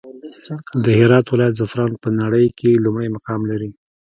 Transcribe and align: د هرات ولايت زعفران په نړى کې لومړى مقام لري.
د 0.83 0.85
هرات 0.99 1.25
ولايت 1.29 1.57
زعفران 1.59 1.91
په 2.03 2.09
نړى 2.19 2.45
کې 2.57 2.81
لومړى 2.85 3.07
مقام 3.15 3.41
لري. 3.51 3.69